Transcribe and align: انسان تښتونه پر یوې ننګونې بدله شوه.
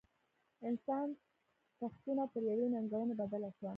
انسان 0.67 1.07
تښتونه 1.79 2.23
پر 2.31 2.41
یوې 2.51 2.67
ننګونې 2.73 3.13
بدله 3.21 3.49
شوه. 3.57 3.69